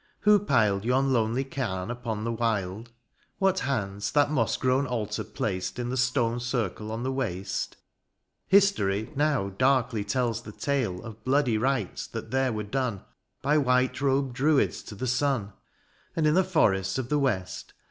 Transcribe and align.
Who 0.21 0.39
piled 0.39 0.83
Yon 0.83 1.13
lonely 1.13 1.43
cam 1.43 1.91
upon 1.91 2.23
the 2.23 2.31
wild? 2.31 2.89
What 3.37 3.59
hands 3.59 4.11
that 4.13 4.31
moss 4.31 4.57
grown 4.57 4.87
altar 4.87 5.23
placed 5.23 5.77
In 5.77 5.89
the 5.91 5.95
stone 5.95 6.39
circle 6.39 6.91
on 6.91 7.03
the 7.03 7.11
waste? 7.11 7.77
History 8.47 9.11
now 9.15 9.49
darkly 9.49 10.03
tells 10.03 10.41
the 10.41 10.53
tale 10.53 11.03
Of 11.03 11.23
bloody 11.23 11.59
rites 11.59 12.07
that 12.07 12.31
there 12.31 12.51
were 12.51 12.63
done. 12.63 13.03
By 13.43 13.59
white 13.59 14.01
robed 14.01 14.33
druids 14.33 14.81
to 14.85 14.95
the 14.95 15.05
sun. 15.05 15.49
{c) 15.49 15.53
And 16.15 16.25
in 16.25 16.33
the 16.33 16.43
forests 16.43 16.97
of 16.97 17.09
the 17.09 17.19
west. 17.19 17.75